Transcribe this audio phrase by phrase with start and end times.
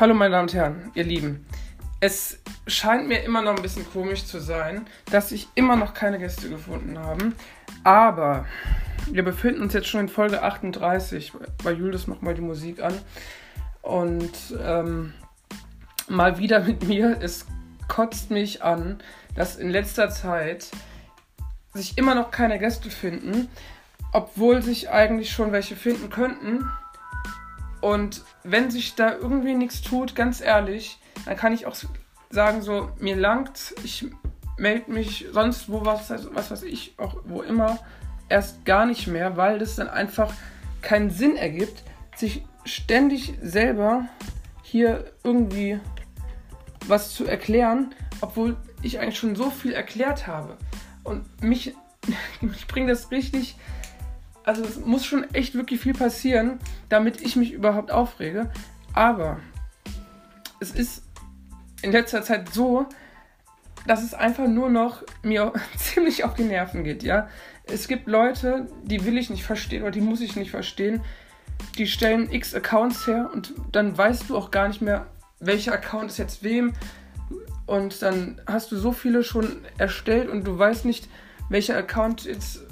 [0.00, 1.44] Hallo meine Damen und Herren, ihr Lieben.
[1.98, 6.20] Es scheint mir immer noch ein bisschen komisch zu sein, dass sich immer noch keine
[6.20, 7.34] Gäste gefunden haben.
[7.82, 8.46] Aber
[9.10, 11.32] wir befinden uns jetzt schon in Folge 38.
[11.64, 12.94] Bei Julius macht mal die Musik an.
[13.82, 14.30] Und
[14.62, 15.14] ähm,
[16.06, 17.18] mal wieder mit mir.
[17.20, 17.46] Es
[17.88, 19.02] kotzt mich an,
[19.34, 20.68] dass in letzter Zeit
[21.74, 23.48] sich immer noch keine Gäste finden,
[24.12, 26.70] obwohl sich eigentlich schon welche finden könnten.
[27.80, 31.76] Und wenn sich da irgendwie nichts tut, ganz ehrlich, dann kann ich auch
[32.30, 34.06] sagen, so, mir langt, ich
[34.56, 37.78] melde mich sonst wo was, was weiß ich, auch wo immer,
[38.28, 40.32] erst gar nicht mehr, weil das dann einfach
[40.82, 41.82] keinen Sinn ergibt,
[42.16, 44.06] sich ständig selber
[44.62, 45.80] hier irgendwie
[46.86, 50.56] was zu erklären, obwohl ich eigentlich schon so viel erklärt habe.
[51.04, 51.74] Und mich,
[52.40, 53.56] mich bringt das richtig
[54.48, 58.50] also es muss schon echt wirklich viel passieren, damit ich mich überhaupt aufrege.
[58.94, 59.40] Aber
[60.58, 61.02] es ist
[61.82, 62.86] in letzter Zeit so,
[63.86, 67.28] dass es einfach nur noch mir ziemlich auf die Nerven geht, ja.
[67.64, 71.02] Es gibt Leute, die will ich nicht verstehen oder die muss ich nicht verstehen.
[71.76, 75.08] Die stellen x Accounts her und dann weißt du auch gar nicht mehr,
[75.40, 76.72] welcher Account ist jetzt wem.
[77.66, 81.06] Und dann hast du so viele schon erstellt und du weißt nicht,
[81.50, 82.62] welcher Account jetzt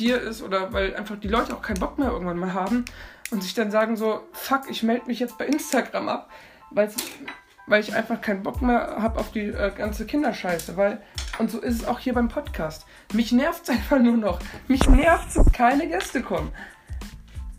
[0.00, 2.84] dir ist oder weil einfach die Leute auch keinen Bock mehr irgendwann mal haben
[3.30, 6.30] und sich dann sagen so, fuck, ich melde mich jetzt bei Instagram ab,
[6.70, 11.00] weil ich einfach keinen Bock mehr habe auf die äh, ganze Kinderscheiße, weil
[11.38, 12.84] und so ist es auch hier beim Podcast.
[13.12, 14.40] Mich nervt es einfach nur noch.
[14.68, 16.52] Mich nervt dass keine Gäste kommen.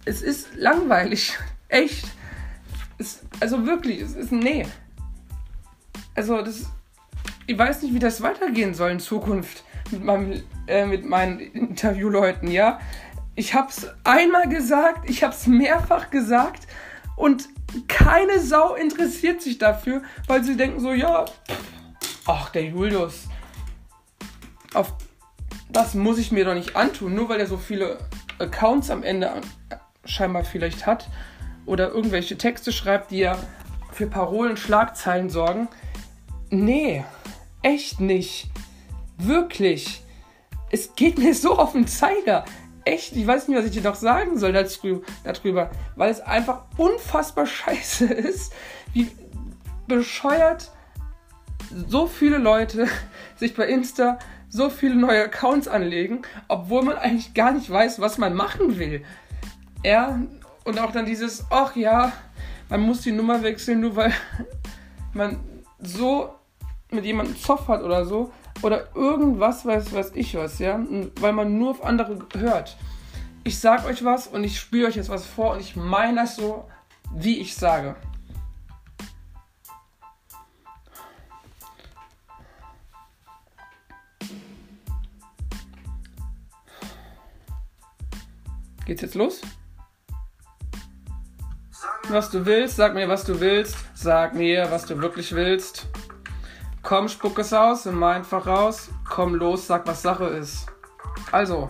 [0.06, 1.38] Es ist langweilig,
[1.70, 2.06] echt.
[2.98, 4.68] Es, also wirklich, es ist nee.
[6.14, 6.66] Also das,
[7.48, 12.50] ich weiß nicht, wie das weitergehen soll in Zukunft mit, meinem, äh, mit meinen Interviewleuten,
[12.50, 12.80] ja.
[13.36, 16.68] Ich habe es einmal gesagt, ich habe es mehrfach gesagt
[17.16, 17.50] und
[17.88, 21.26] keine Sau interessiert sich dafür, weil sie denken so, ja,
[22.28, 23.28] ach, der Julius,
[24.74, 24.94] auf
[25.70, 28.00] das muss ich mir doch nicht antun, nur weil er so viele
[28.40, 29.32] Accounts am Ende
[30.04, 31.08] scheinbar vielleicht hat
[31.66, 33.38] oder irgendwelche Texte schreibt, die ja
[33.92, 35.70] für Parolen, Schlagzeilen sorgen.
[36.50, 37.06] Nee,
[37.62, 38.50] echt nicht.
[39.18, 40.04] Wirklich.
[40.72, 42.46] Es geht mir so auf den Zeiger.
[42.86, 47.46] Echt, ich weiß nicht, was ich dir noch sagen soll darüber, weil es einfach unfassbar
[47.46, 48.54] scheiße ist,
[48.94, 49.10] wie
[49.88, 50.72] bescheuert
[51.88, 52.88] so viele Leute
[53.36, 54.18] sich bei Insta
[54.50, 59.04] so viele neue Accounts anlegen, obwohl man eigentlich gar nicht weiß, was man machen will.
[59.84, 60.20] Ja,
[60.66, 62.12] und auch dann dieses, ach ja,
[62.70, 64.14] man muss die Nummer wechseln, nur weil
[65.14, 65.40] man
[65.80, 66.34] so
[66.90, 68.32] mit jemandem Zoff hat oder so
[68.62, 70.80] oder irgendwas, weiß, weiß ich was, ja,
[71.20, 72.78] weil man nur auf andere hört.
[73.44, 76.36] Ich sag euch was und ich spüre euch jetzt was vor und ich meine das
[76.36, 76.70] so,
[77.14, 77.96] wie ich sage.
[88.86, 89.42] Geht's jetzt los?
[92.10, 93.78] Was du willst, sag mir, was du willst.
[93.94, 95.88] Sag mir, was du wirklich willst.
[96.84, 98.90] Komm, spuck es aus, immer einfach raus.
[99.08, 100.66] Komm los, sag, was Sache ist.
[101.32, 101.70] Also,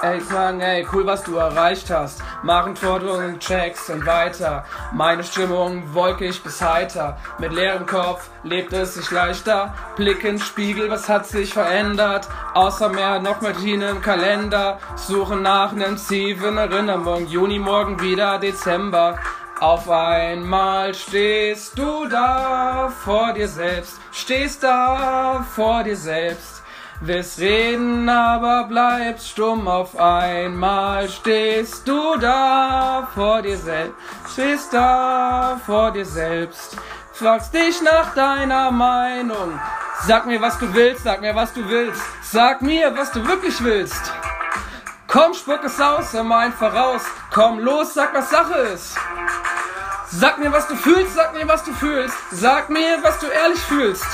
[0.00, 2.22] ey, Mann, ey, cool, was du erreicht hast.
[2.44, 4.64] Machen Forderungen, Checks und weiter.
[4.92, 7.18] Meine Stimmung wolkig bis heiter.
[7.38, 9.74] Mit leerem Kopf lebt es sich leichter.
[9.96, 12.28] Blick ins Spiegel, was hat sich verändert?
[12.54, 14.78] Außer mehr noch mit im Kalender.
[14.94, 17.26] Suche nach nem Ziel in Erinnerung.
[17.26, 19.18] Juni, morgen wieder Dezember.
[19.64, 26.62] Auf einmal stehst du da vor dir selbst, stehst da vor dir selbst,
[27.00, 29.66] willst reden, aber bleibst stumm.
[29.66, 33.96] Auf einmal stehst du da vor dir selbst,
[34.34, 36.76] stehst da vor dir selbst,
[37.14, 39.58] fragst dich nach deiner Meinung.
[40.02, 43.64] Sag mir, was du willst, sag mir, was du willst, sag mir, was du wirklich
[43.64, 44.12] willst.
[45.06, 47.02] Komm, spuck es aus, mal einfach raus.
[47.32, 48.98] Komm los, sag, was Sache ist.
[50.16, 52.16] Sag mir, was du fühlst, sag mir, was du fühlst.
[52.30, 54.06] Sag mir, was du ehrlich fühlst.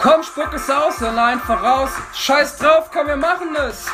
[0.00, 1.90] Komm, spuck es aus, dann einfach raus.
[2.12, 3.86] Scheiß drauf, komm, wir machen es.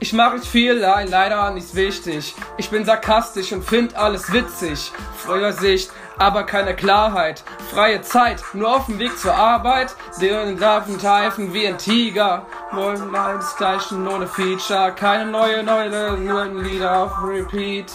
[0.00, 2.34] Ich mache nicht viel, leider nichts wichtig.
[2.56, 4.90] Ich bin sarkastisch und find alles witzig.
[5.16, 7.44] Früher Sicht, aber keine Klarheit.
[7.72, 9.94] Freie Zeit, nur auf dem Weg zur Arbeit.
[10.20, 12.44] Den Grafen teifen wie ein Tiger.
[12.72, 13.14] Wollen
[13.56, 14.92] Gleichen ohne Feature.
[14.96, 17.92] Keine neue, neue, neuen Lieder auf Repeat.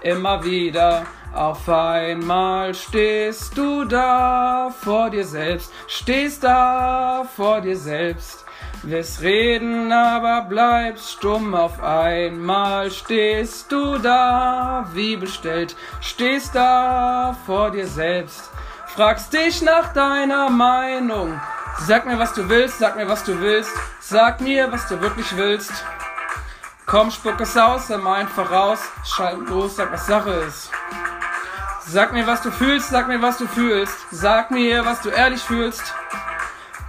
[0.00, 1.04] Immer wieder.
[1.34, 8.44] Auf einmal stehst du da vor dir selbst, stehst da vor dir selbst,
[8.84, 12.90] Willst reden, aber bleibst stumm auf einmal.
[12.92, 18.50] Stehst du da, wie bestellt, stehst da vor dir selbst.
[18.86, 21.40] Fragst dich nach deiner Meinung.
[21.80, 23.72] Sag mir, was du willst, sag mir, was du willst.
[24.00, 25.72] Sag mir, was du wirklich willst.
[26.86, 28.80] Komm, spuck es aus, mal einfach raus.
[29.04, 30.70] Schalt los, sag, was Sache ist.
[31.90, 33.96] Sag mir, was du fühlst, sag mir, was du fühlst.
[34.10, 35.94] Sag mir, was du ehrlich fühlst.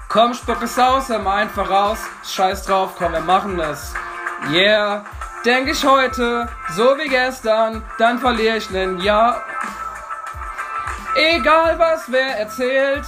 [0.10, 2.00] Komm, spuck es aus, hör mal einfach raus.
[2.26, 3.94] Scheiß drauf, komm, wir machen das.
[4.52, 5.06] Yeah,
[5.46, 9.42] denk ich heute, so wie gestern, dann verliere ich nen Jahr.
[11.16, 13.06] Egal was wer erzählt,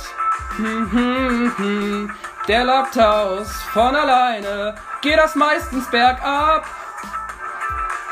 [0.56, 2.16] hm, hm, hm,
[2.48, 6.66] der lappt aus von alleine, geht das meistens bergab.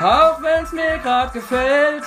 [0.02, 2.04] Auch wenn's mir grad gefällt.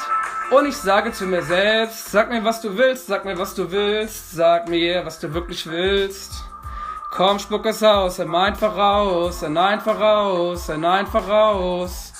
[0.53, 3.71] Und ich sage zu mir selbst, sag mir, was du willst, sag mir, was du
[3.71, 6.45] willst, sag mir, was du wirklich willst.
[7.11, 12.13] Komm, spuck es aus, dann einfach raus, dann einfach raus, dann einfach raus.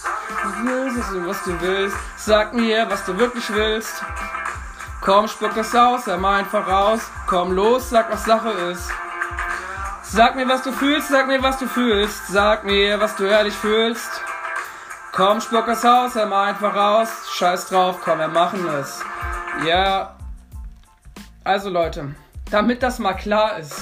[1.27, 4.03] Was du willst, sag mir, was du wirklich willst.
[5.03, 7.01] Komm, spuck es aus, dann einfach raus.
[7.27, 8.89] Komm los, sag, was Sache ist.
[10.05, 12.29] Sag mir, was du fühlst, sag mir, was du fühlst.
[12.29, 14.23] Sag mir, was du ehrlich fühlst.
[15.13, 17.22] Komm, spuck es aus, mal einfach raus.
[17.35, 19.03] Scheiß drauf, komm, wir machen es.
[19.67, 20.17] Ja.
[21.45, 22.15] Also Leute,
[22.51, 23.75] damit das mal klar ist.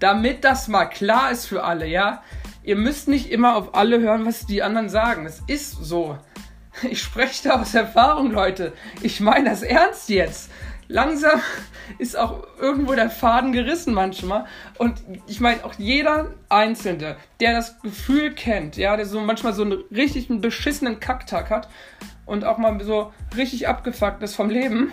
[0.00, 2.22] Damit das mal klar ist für alle, ja.
[2.62, 5.26] Ihr müsst nicht immer auf alle hören, was die anderen sagen.
[5.26, 6.18] Es ist so.
[6.88, 8.72] Ich spreche da aus Erfahrung, Leute.
[9.02, 10.50] Ich meine das ernst jetzt
[10.88, 11.40] langsam
[11.98, 14.46] ist auch irgendwo der Faden gerissen manchmal.
[14.78, 19.62] Und ich meine, auch jeder Einzelne, der das Gefühl kennt, ja, der so manchmal so
[19.62, 21.68] einen richtig beschissenen Kacktag hat
[22.26, 24.92] und auch mal so richtig abgefuckt ist vom Leben.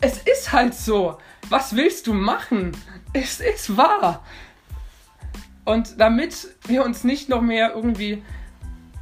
[0.00, 1.18] Es ist halt so.
[1.48, 2.72] Was willst du machen?
[3.12, 4.24] Es ist wahr.
[5.64, 8.22] Und damit wir uns nicht noch mehr irgendwie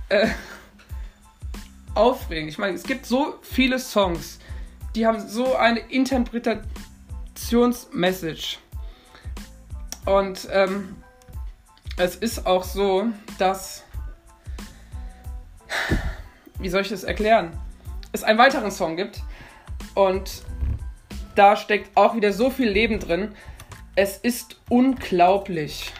[0.08, 0.28] äh,
[1.94, 2.48] aufregen.
[2.48, 4.38] Ich meine, es gibt so viele Songs,
[4.96, 8.58] die haben so eine Interpretationsmessage.
[10.06, 10.96] Und ähm,
[11.98, 13.08] es ist auch so,
[13.38, 13.84] dass,
[16.58, 17.52] wie soll ich das erklären,
[18.12, 19.22] es einen weiteren Song gibt
[19.94, 20.42] und
[21.34, 23.34] da steckt auch wieder so viel Leben drin.
[23.94, 25.92] Es ist unglaublich.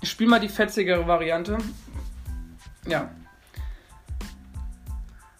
[0.00, 1.58] Ich spiele mal die fetzigere Variante.
[2.86, 3.10] Ja.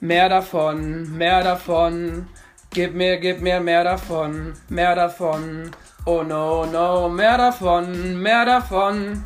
[0.02, 2.26] Mehr davon, mehr davon.
[2.70, 5.70] Gib mir, gib mir mehr davon, mehr davon.
[6.04, 9.22] Oh no, no, mehr davon, mehr davon.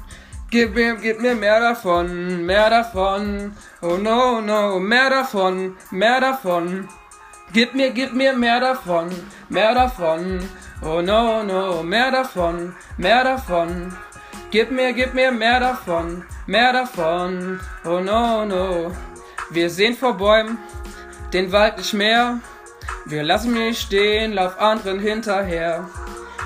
[0.50, 3.56] Gib mir, gib mir mehr davon, mehr davon.
[3.80, 6.86] Oh no, no, mehr davon, mehr davon.
[7.54, 9.08] Gib mir, gib mir mehr davon,
[9.48, 10.46] mehr davon.
[10.82, 13.96] Oh no, no, mehr davon, mehr davon.
[14.50, 17.60] Gib mir, gib mir mehr davon, mehr davon.
[17.86, 18.92] Oh no, no.
[19.50, 20.58] Wir sehen vor Bäumen
[21.32, 22.40] den Wald nicht mehr.
[23.04, 25.88] Wir lassen mich stehen, lauf anderen hinterher.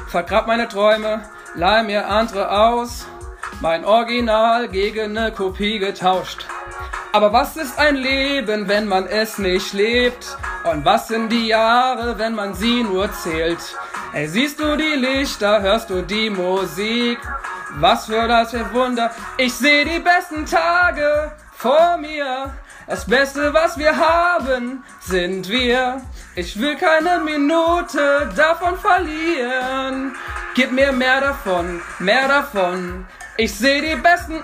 [0.09, 1.23] Vergrab meine Träume,
[1.55, 3.07] leih mir andere aus.
[3.61, 6.47] Mein Original gegen ne Kopie getauscht.
[7.13, 10.37] Aber was ist ein Leben, wenn man es nicht lebt?
[10.71, 13.77] Und was sind die Jahre, wenn man sie nur zählt?
[14.13, 17.19] Ey, siehst du die Lichter, hörst du die Musik?
[17.77, 22.53] Was für das für Wunder, ich seh die besten Tage vor mir.
[22.91, 26.03] Das Beste, was wir haben, sind wir.
[26.35, 30.17] Ich will keine Minute davon verlieren.
[30.57, 33.07] Gib mir mehr davon, mehr davon.
[33.37, 34.43] Ich sehe die besten.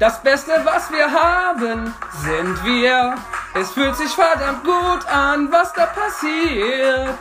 [0.00, 1.94] Das Beste, was wir haben,
[2.24, 3.14] sind wir.
[3.54, 7.18] Es fühlt sich verdammt gut an, was da passiert.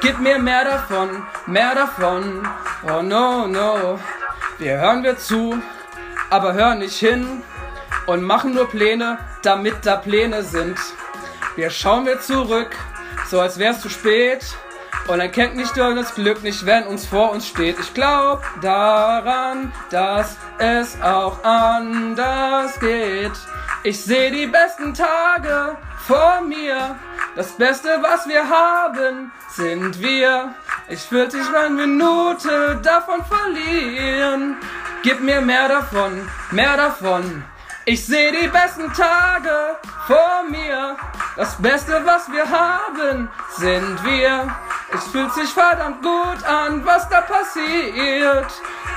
[0.00, 2.48] Gib mir mehr davon, mehr davon.
[2.82, 4.00] Oh no, no.
[4.58, 5.62] Wir hören wir zu,
[6.30, 7.44] aber hören nicht hin
[8.06, 10.78] und machen nur Pläne, damit da Pläne sind.
[11.56, 12.70] Wir schauen wir zurück,
[13.28, 14.44] so als wär's zu spät.
[15.06, 17.78] Und erkennt nicht nur das Glück nicht, wenn uns vor uns steht.
[17.78, 23.32] Ich glaub daran, dass es auch anders geht.
[23.82, 26.96] Ich sehe die besten Tage vor mir.
[27.36, 30.54] Das Beste, was wir haben, sind wir.
[30.88, 34.56] Ich will dich eine Minute davon verlieren.
[35.02, 37.44] Gib mir mehr davon, mehr davon.
[37.86, 39.76] Ich sehe die besten Tage
[40.06, 40.96] vor mir.
[41.36, 44.56] Das Beste, was wir haben, sind wir.
[44.94, 48.46] Es fühlt sich verdammt gut an, was da passiert.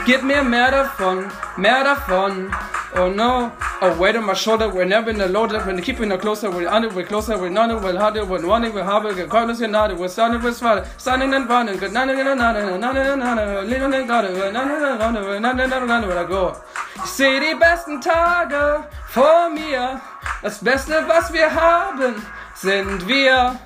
[0.06, 2.50] Gib mir mehr davon, mehr davon.
[2.98, 6.00] Oh no, A weight on my shoulder, we're never in the loader, when they keep
[6.00, 9.28] it closer, we're under, we're closer, we're none, we're harder, we're wanting, we're harder, we're
[9.28, 12.80] calling, we're not, we're standing, we're swallowing, standing and running, good, none, none, none, none,
[12.80, 16.28] none, none, none, living and got it, none, none, none, none, none, none, none, none,
[16.28, 16.60] go.
[17.04, 20.02] Ich sehe die besten Tage vor mir,
[20.42, 22.26] das Beste, was wir haben,
[22.56, 23.60] sind wir.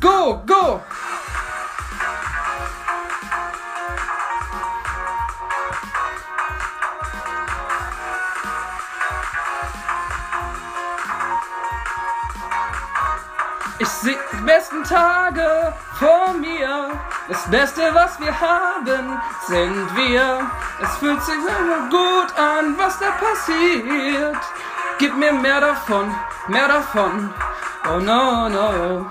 [0.00, 0.80] Go, go!
[13.78, 16.90] Ich sehe die besten Tage vor mir.
[17.30, 20.50] Das Beste, was wir haben, sind wir.
[20.82, 24.36] Es fühlt sich immer gut an, was da passiert.
[24.98, 26.12] Gib mir mehr davon,
[26.48, 27.32] mehr davon.
[27.88, 29.06] Oh no, no.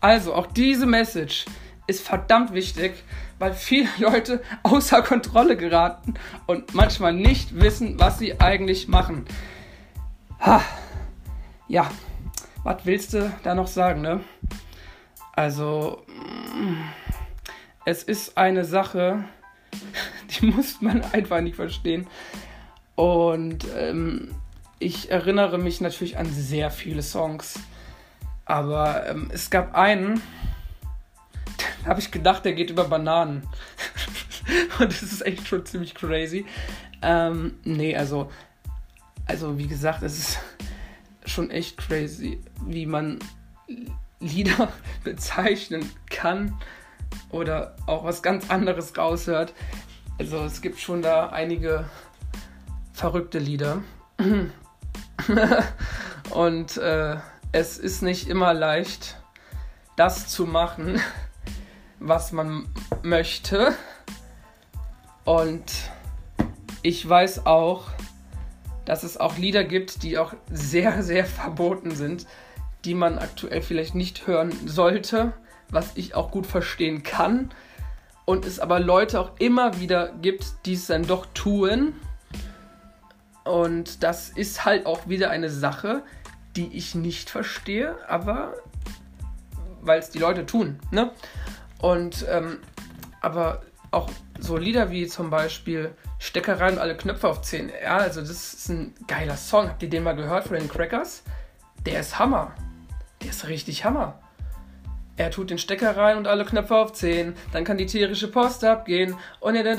[0.00, 1.44] Also, auch diese Message
[1.86, 3.04] ist verdammt wichtig,
[3.38, 6.14] weil viele Leute außer Kontrolle geraten
[6.46, 9.26] und manchmal nicht wissen, was sie eigentlich machen.
[10.40, 10.62] Ha.
[11.68, 11.90] Ja,
[12.64, 14.20] was willst du da noch sagen, ne?
[15.32, 16.82] Also, mm,
[17.84, 19.24] es ist eine Sache,
[20.30, 22.08] die muss man einfach nicht verstehen.
[22.96, 24.34] Und ähm,
[24.80, 27.60] ich erinnere mich natürlich an sehr viele Songs.
[28.44, 30.20] Aber ähm, es gab einen,
[31.84, 33.46] da habe ich gedacht, der geht über Bananen.
[34.78, 36.44] Und das ist echt schon ziemlich crazy.
[37.02, 38.30] Ähm, nee, also
[39.26, 40.38] also wie gesagt, es ist
[41.24, 43.18] schon echt crazy, wie man
[44.20, 44.68] Lieder
[45.04, 46.58] bezeichnen kann
[47.30, 49.52] oder auch was ganz anderes raushört.
[50.18, 51.84] Also es gibt schon da einige
[52.92, 53.82] verrückte Lieder.
[56.30, 57.16] Und äh,
[57.52, 59.16] es ist nicht immer leicht,
[59.96, 61.00] das zu machen,
[62.00, 62.68] was man
[63.02, 63.74] möchte.
[65.24, 65.90] Und
[66.82, 67.93] ich weiß auch,
[68.84, 72.26] dass es auch Lieder gibt, die auch sehr, sehr verboten sind,
[72.84, 75.32] die man aktuell vielleicht nicht hören sollte,
[75.70, 77.50] was ich auch gut verstehen kann.
[78.26, 81.94] Und es aber Leute auch immer wieder gibt, die es dann doch tun.
[83.44, 86.02] Und das ist halt auch wieder eine Sache,
[86.56, 88.54] die ich nicht verstehe, aber
[89.82, 90.78] weil es die Leute tun.
[90.90, 91.10] Ne?
[91.78, 92.58] Und ähm,
[93.20, 97.70] aber auch so Lieder wie zum Beispiel Stecker rein und alle Knöpfe auf 10.
[97.82, 99.68] Ja, also das ist ein geiler Song.
[99.68, 101.22] Habt ihr den mal gehört von den Crackers?
[101.84, 102.54] Der ist Hammer.
[103.22, 104.18] Der ist richtig Hammer.
[105.16, 107.34] Er tut den Stecker rein und alle Knöpfe auf 10.
[107.52, 109.14] Dann kann die tierische Post abgehen.
[109.38, 109.76] Und 1,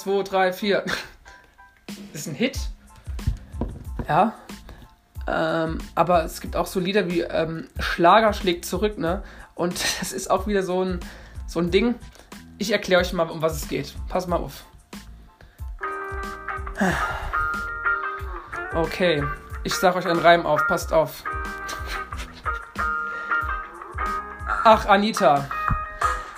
[0.00, 0.84] 2, 3, 4.
[2.12, 2.58] Das ist ein Hit.
[4.08, 4.32] Ja.
[5.26, 9.22] Ähm, aber es gibt auch so Lieder wie ähm, Schlager schlägt zurück, ne?
[9.54, 11.00] Und das ist auch wieder so ein,
[11.46, 11.96] so ein Ding.
[12.58, 13.94] Ich erkläre euch mal, um was es geht.
[14.08, 14.64] Pass mal auf.
[18.74, 19.24] Okay,
[19.62, 21.22] ich sag euch einen Reim auf, passt auf.
[24.64, 25.48] Ach, Anita.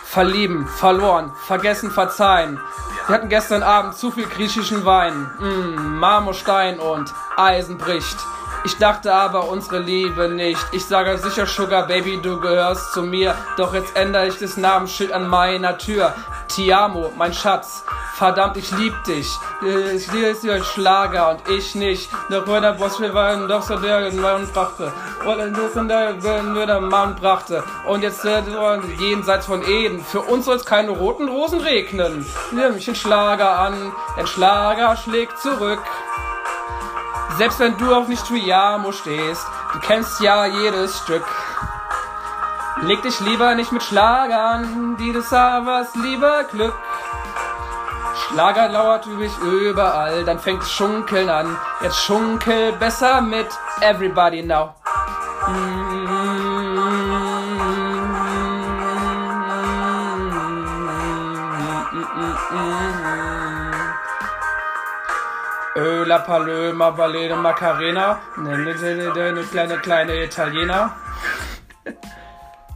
[0.04, 2.60] Verlieben, verloren, vergessen, verzeihen.
[3.06, 5.30] Wir hatten gestern Abend zu viel griechischen Wein.
[5.38, 8.18] Mm, Marmorstein und Eisen bricht.
[8.62, 10.60] Ich dachte aber unsere Liebe nicht.
[10.72, 13.34] Ich sage sicher, Sugar Baby, du gehörst zu mir.
[13.56, 16.14] Doch jetzt ändere ich das Namensschild an meiner Tür.
[16.48, 17.84] Tiamo, mein Schatz.
[18.16, 19.26] Verdammt, ich lieb dich.
[19.94, 22.10] Ich liebe es ein Schlager und ich nicht.
[22.28, 24.92] Doch wenn der Boss wir waren, doch so der Mann brachte.
[25.24, 27.64] Und das in der der Mann brachte.
[27.86, 28.42] Und jetzt äh,
[28.98, 30.04] jenseits von Eden.
[30.04, 32.26] Für uns soll es keine roten Rosen regnen.
[32.50, 33.92] Nimm mich den Schlager an.
[34.18, 35.80] Der Schlager schlägt zurück.
[37.40, 41.24] Selbst wenn du auf nicht Tuyamo stehst, du kennst ja jedes Stück.
[42.82, 46.74] Leg dich lieber nicht mit Schlagern, die des Havers lieber Glück.
[48.14, 51.56] Schlager lauert üblich überall, dann fängt Schunkeln an.
[51.80, 53.48] Jetzt schunkel besser mit
[53.80, 54.74] Everybody Now.
[55.48, 56.19] Mm
[65.80, 68.74] La Paloma, Valene Macarena, eine
[69.50, 70.94] kleine, kleine Italiener.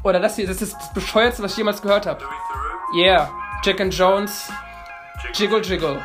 [0.02, 2.24] Oder das hier, das ist das bescheuertste, was ich jemals gehört habe.
[2.94, 3.30] Yeah,
[3.62, 4.50] Jack and Jones,
[5.34, 6.00] Jiggle Jiggle.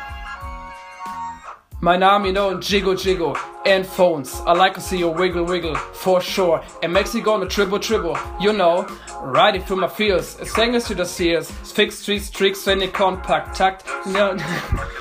[1.82, 3.34] My name, you know, Jiggle Jiggle.
[3.64, 4.40] And phones.
[4.46, 6.62] I like to see you wiggle wiggle, for sure.
[6.82, 8.86] And makes you go on a triple triple, you know.
[9.22, 11.50] Riding through my feels, singers to the sears.
[11.50, 13.86] Fixed streets, tricks, any compact, tact.
[14.06, 14.36] No.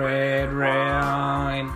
[0.00, 1.68] Red Rhine.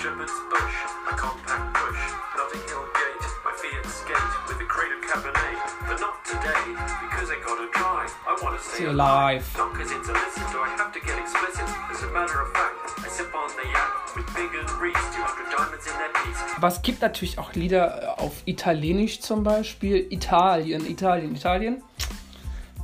[0.00, 2.00] Shepherd's bush, a compact bush.
[2.36, 5.58] Notting Hill gate, my Fiat skate with a crate of Cabernet.
[5.86, 6.64] But not today,
[7.04, 8.08] because I gotta try.
[8.26, 9.44] I wanna stay alive.
[9.58, 11.68] Not cause it's illicit, do I have to get explicit?
[11.90, 15.50] As a matter of fact, I sip on the yak with big and reeds, 200
[15.54, 16.40] diamonds in their piece.
[16.62, 20.06] Was gibt natürlich auch Lieder äh, auf Italienisch zum Beispiel.
[20.10, 21.82] Italien, Italien, Italien.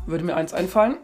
[0.07, 0.97] Würde mir eins einfallen.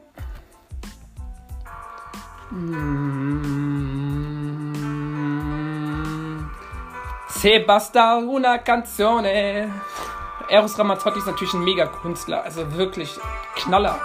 [7.29, 9.73] Se basta una canzone.
[10.49, 13.19] Eros Ramazzotti ist natürlich ein Mega-Künstler, also wirklich
[13.57, 13.99] Knaller.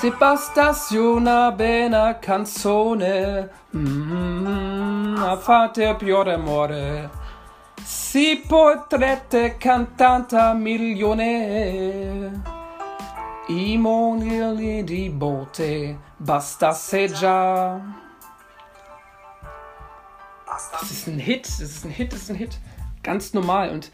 [0.00, 7.10] Se basta una bella canzone, mm, a fate più d'amore.
[7.90, 12.42] Si potrete cantanta milione.
[13.48, 17.80] I monili di botte, basta se già.
[20.44, 22.58] Das ist ein Hit, das ist ein Hit, das ist ein Hit.
[23.02, 23.70] Ganz normal.
[23.70, 23.90] Und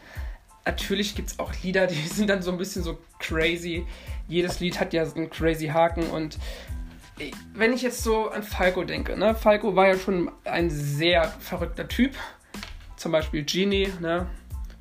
[0.65, 3.87] natürlich gibt es auch Lieder, die sind dann so ein bisschen so crazy.
[4.27, 6.09] Jedes Lied hat ja so einen crazy Haken.
[6.09, 6.37] Und
[7.53, 9.35] wenn ich jetzt so an Falco denke, ne?
[9.35, 12.11] Falco war ja schon ein sehr verrückter Typ.
[12.97, 14.27] Zum Beispiel Genie, ne?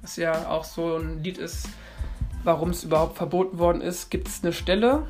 [0.05, 1.69] was ja auch so ein Lied ist,
[2.45, 4.11] warum es überhaupt verboten worden ist.
[4.11, 5.07] Gibt es eine Stelle?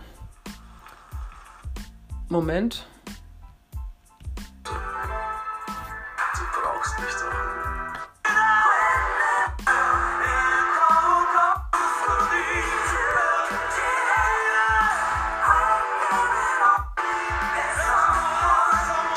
[2.29, 2.87] Moment.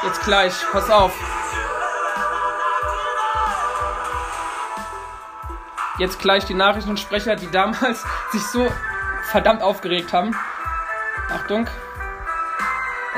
[0.03, 1.36] Jetzt gleich, pass auf.
[5.97, 8.71] Jetzt gleich die Nachrichtensprecher, die damals sich so
[9.23, 10.35] verdammt aufgeregt haben.
[11.29, 11.67] Achtung.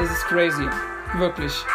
[0.02, 0.68] Es ist crazy.
[1.16, 1.66] Wirklich.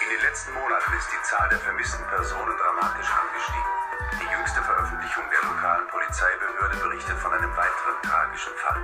[0.00, 3.74] In den letzten Monaten ist die Zahl der vermissten Personen dramatisch angestiegen.
[4.20, 7.43] Die jüngste Veröffentlichung der lokalen Polizeibehörde berichtet von einem
[7.84, 8.80] weiteren tragischen Fall.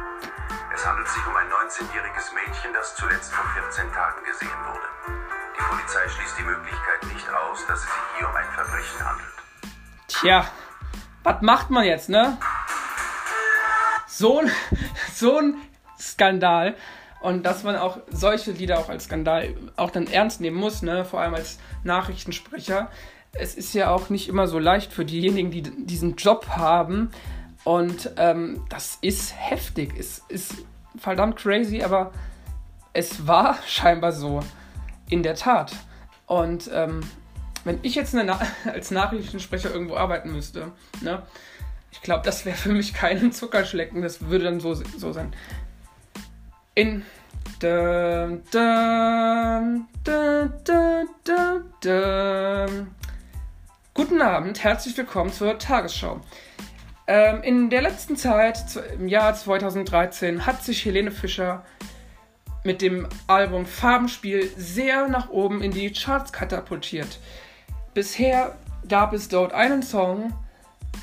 [0.75, 4.87] Es handelt sich um ein 19-jähriges Mädchen, das zuletzt vor 14 Tagen gesehen wurde.
[5.57, 9.29] Die Polizei schließt die Möglichkeit nicht aus, dass es sich hier um ein Verbrechen handelt.
[10.09, 10.45] Tja,
[11.23, 12.39] was macht man jetzt, ne?
[14.07, 14.51] So ein,
[15.15, 15.57] so ein
[15.99, 16.77] Skandal.
[17.21, 21.05] Und dass man auch solche Lieder auch als Skandal auch dann ernst nehmen muss, ne?
[21.05, 22.91] vor allem als Nachrichtensprecher.
[23.33, 27.11] Es ist ja auch nicht immer so leicht für diejenigen, die diesen Job haben.
[27.65, 29.93] Und ähm, das ist heftig.
[29.99, 30.55] Es ist
[30.97, 32.13] verdammt crazy, aber
[32.93, 34.41] es war scheinbar so.
[35.09, 35.73] In der Tat.
[36.27, 37.01] Und ähm,
[37.65, 40.71] wenn ich jetzt Na als Nachrichtensprecher irgendwo arbeiten müsste,
[41.01, 41.23] ne,
[41.91, 44.03] ich glaube, das wäre für mich keinen Zuckerschlecken.
[44.03, 45.35] Das würde dann so, so sein.
[46.75, 47.05] In.
[47.59, 49.87] Dum, dum,
[51.83, 52.87] dum,
[53.93, 56.21] Guten Abend, herzlich willkommen zur Tagesschau.
[57.07, 58.59] Ähm, in der letzten Zeit,
[58.99, 61.65] im Jahr 2013, hat sich Helene Fischer
[62.65, 67.19] mit dem Album Farbenspiel sehr nach oben in die Charts katapultiert.
[67.95, 68.57] Bisher
[68.89, 70.33] gab es dort einen Song,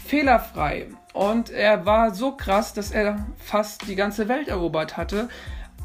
[0.05, 0.87] fehlerfrei.
[1.13, 5.29] Und er war so krass, dass er fast die ganze Welt erobert hatte.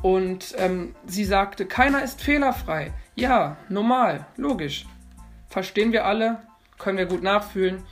[0.02, 2.92] Und ähm, sie sagte, keiner ist fehlerfrei.
[3.14, 4.86] Ja, normal, logisch.
[5.48, 6.38] Verstehen wir alle,
[6.78, 7.82] können wir gut nachfühlen,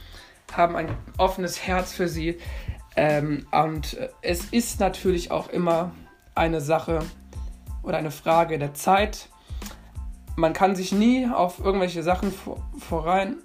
[0.57, 2.39] haben ein offenes Herz für sie.
[2.97, 5.93] Ähm, und es ist natürlich auch immer
[6.35, 7.01] eine Sache
[7.83, 9.29] oder eine Frage der Zeit.
[10.37, 13.37] Man kann sich nie auf irgendwelche Sachen vor, vorein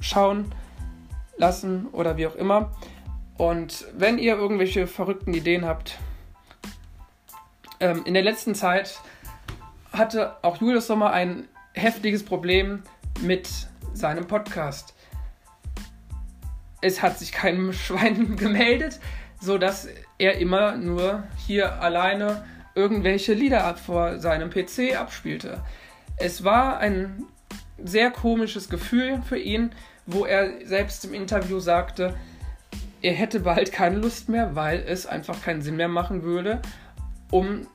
[0.00, 0.52] schauen
[1.36, 2.72] lassen oder wie auch immer.
[3.36, 5.98] Und wenn ihr irgendwelche verrückten Ideen habt,
[7.80, 9.00] ähm, in der letzten Zeit
[9.92, 12.82] hatte auch Julius Sommer ein heftiges Problem
[13.20, 13.48] mit
[13.94, 14.94] seinem Podcast.
[16.80, 19.00] Es hat sich kein Schwein gemeldet,
[19.40, 19.88] sodass
[20.18, 25.62] er immer nur hier alleine irgendwelche Lieder vor seinem PC abspielte.
[26.16, 27.24] Es war ein
[27.82, 29.70] sehr komisches Gefühl für ihn,
[30.06, 32.16] wo er selbst im Interview sagte,
[33.00, 36.60] er hätte bald keine Lust mehr, weil es einfach keinen Sinn mehr machen würde
[37.30, 37.66] um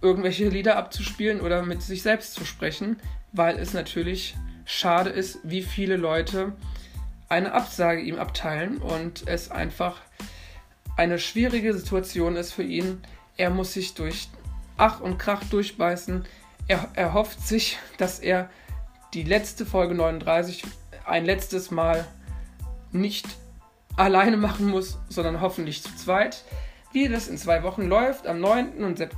[0.00, 2.96] irgendwelche Lieder abzuspielen oder mit sich selbst zu sprechen,
[3.32, 6.52] weil es natürlich schade ist, wie viele Leute
[7.30, 10.02] eine Absage ihm abteilen und es einfach
[10.96, 13.00] eine schwierige Situation ist für ihn.
[13.38, 14.28] Er muss sich durch
[14.76, 16.26] Ach und Krach durchbeißen.
[16.68, 18.50] Er, er hofft sich, dass er
[19.14, 20.64] die letzte Folge 39
[21.06, 22.06] ein letztes Mal
[22.92, 23.26] nicht
[23.96, 26.44] alleine machen muss, sondern hoffentlich zu zweit
[26.92, 28.84] wie das in zwei Wochen läuft, am 9.
[28.84, 29.08] und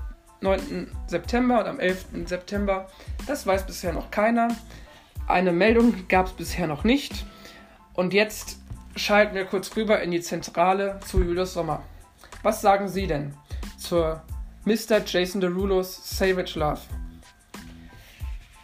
[0.41, 0.91] 9.
[1.07, 2.07] September und am 11.
[2.27, 2.89] September.
[3.27, 4.49] Das weiß bisher noch keiner.
[5.27, 7.25] Eine Meldung gab es bisher noch nicht.
[7.95, 8.59] Und jetzt
[8.97, 11.83] schalten wir kurz rüber in die Zentrale zu Julius Sommer.
[12.43, 13.35] Was sagen Sie denn
[13.79, 14.23] zur
[14.65, 15.03] Mr.
[15.05, 16.81] Jason Derulos Savage Love?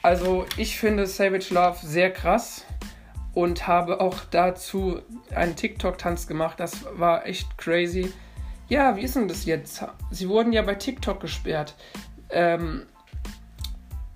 [0.02, 2.64] Also ich finde Savage Love sehr krass
[3.34, 5.00] und habe auch dazu
[5.34, 6.58] einen TikTok-Tanz gemacht.
[6.58, 8.12] Das war echt crazy.
[8.68, 9.84] Ja, wie ist denn das jetzt?
[10.10, 11.74] Sie wurden ja bei TikTok gesperrt.
[12.30, 12.86] Ähm,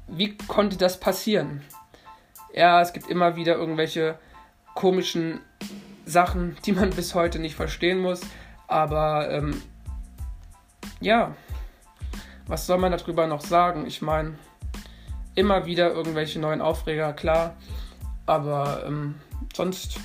[0.08, 1.62] wie konnte das passieren?
[2.54, 4.18] Ja, es gibt immer wieder irgendwelche
[4.74, 5.40] komischen
[6.04, 8.20] Sachen, die man bis heute nicht verstehen muss.
[8.66, 9.60] Aber ähm,
[11.00, 11.34] ja,
[12.46, 13.86] was soll man darüber noch sagen?
[13.86, 14.34] Ich meine,
[15.34, 17.56] immer wieder irgendwelche neuen Aufreger, klar.
[18.26, 19.16] Aber ähm,
[19.54, 19.98] sonst,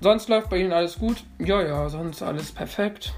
[0.00, 1.24] sonst läuft bei Ihnen alles gut.
[1.38, 3.14] Ja, ja, sonst alles perfekt.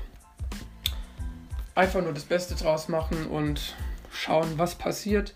[1.74, 3.74] Einfach nur das Beste draus machen und
[4.10, 5.34] schauen, was passiert.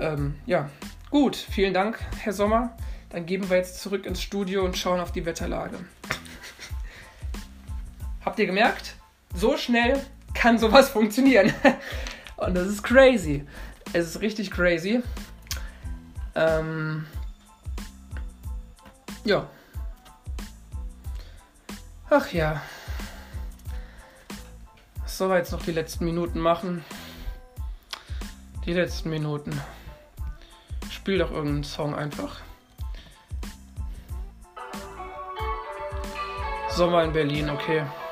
[0.00, 0.68] Ähm, ja,
[1.10, 1.36] gut.
[1.36, 2.76] Vielen Dank, Herr Sommer.
[3.14, 5.78] Dann geben wir jetzt zurück ins Studio und schauen auf die Wetterlage.
[8.24, 8.96] Habt ihr gemerkt?
[9.32, 11.54] So schnell kann sowas funktionieren.
[12.36, 13.46] Und das ist crazy.
[13.92, 15.00] Es ist richtig crazy.
[16.34, 17.06] Ähm
[19.24, 19.48] ja.
[22.10, 22.62] Ach ja.
[25.04, 26.84] Was soll wir jetzt noch die letzten Minuten machen?
[28.66, 29.52] Die letzten Minuten.
[30.90, 32.40] Spiel doch irgendeinen Song einfach.
[36.74, 38.03] Sommer in Berlin, okay.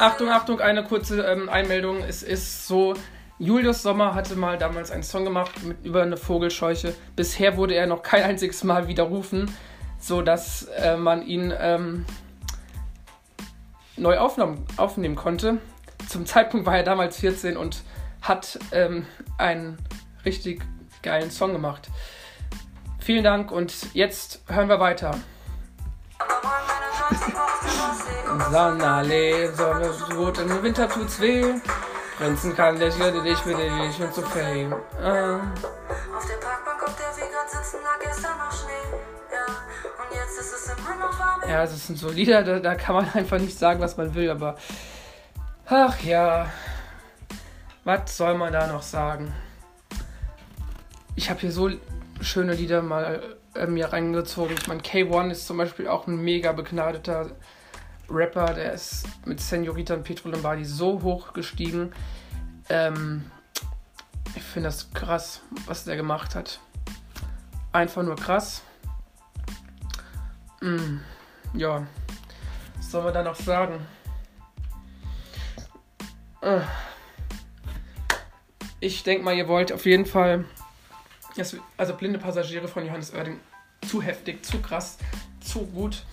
[0.00, 1.98] Achtung, Achtung, eine kurze ähm, Einmeldung.
[1.98, 2.94] Es ist so,
[3.38, 6.94] Julius Sommer hatte mal damals einen Song gemacht mit, über eine Vogelscheuche.
[7.16, 9.54] Bisher wurde er noch kein einziges Mal widerrufen,
[9.98, 12.06] sodass äh, man ihn ähm,
[13.98, 15.58] neu aufnehmen, aufnehmen konnte.
[16.08, 17.82] Zum Zeitpunkt war er damals 14 und
[18.22, 19.04] hat ähm,
[19.36, 19.76] einen
[20.24, 20.62] richtig
[21.02, 21.90] geilen Song gemacht.
[23.00, 25.20] Vielen Dank und jetzt hören wir weiter.
[28.30, 28.52] Ostsee kommen?
[28.52, 31.54] Sonnenallee, Sonne ist gut, im Winter tut's weh.
[32.16, 34.74] Prinzen kann lächeln, ich bin ich bin zu fame.
[35.02, 35.36] Ah.
[36.14, 38.98] Auf der Parkbank, auf der wir grad sitzen, lag gestern noch Schnee.
[39.32, 41.48] Ja, und jetzt ist es immer noch warm.
[41.48, 44.30] Ja, es sind so Lieder, da, da kann man einfach nicht sagen, was man will,
[44.30, 44.56] aber.
[45.66, 46.46] Ach ja.
[47.84, 49.32] Was soll man da noch sagen?
[51.16, 51.70] Ich habe hier so
[52.20, 53.22] schöne Lieder mal
[53.54, 54.56] äh, mir reingezogen.
[54.58, 57.30] Ich meine, K1 ist zum Beispiel auch ein mega begnadeter
[58.10, 58.54] Rapper.
[58.54, 61.92] Der ist mit Senorita und Petro Lombardi so hoch gestiegen.
[62.68, 63.30] Ähm,
[64.34, 66.60] ich finde das krass, was der gemacht hat.
[67.72, 68.62] Einfach nur krass.
[70.60, 70.98] Mm,
[71.54, 71.86] ja.
[72.76, 73.86] Was soll man da noch sagen?
[76.40, 76.60] Äh.
[78.80, 80.44] Ich denke mal, ihr wollt auf jeden Fall.
[81.76, 83.38] Also blinde Passagiere von Johannes Oerding.
[83.86, 84.98] Zu heftig, zu krass,
[85.40, 86.04] zu gut.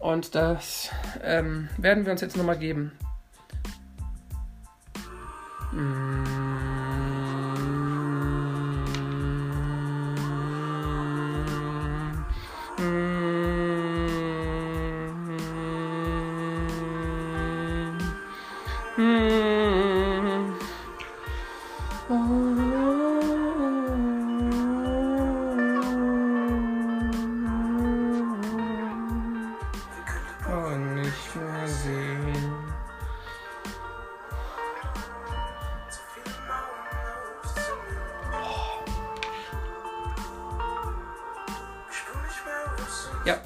[0.00, 0.90] Und das
[1.22, 2.92] ähm, werden wir uns jetzt nochmal geben.
[5.72, 6.20] Und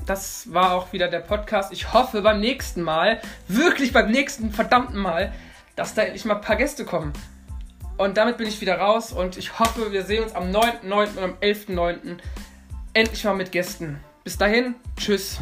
[0.07, 1.73] das war auch wieder der Podcast.
[1.73, 5.33] Ich hoffe beim nächsten Mal, wirklich beim nächsten verdammten Mal,
[5.77, 7.13] dass da endlich mal ein paar Gäste kommen.
[7.97, 11.17] Und damit bin ich wieder raus und ich hoffe, wir sehen uns am 9.9.
[11.17, 12.19] und am 11.9.
[12.93, 14.01] endlich mal mit Gästen.
[14.25, 15.39] Bis dahin, tschüss.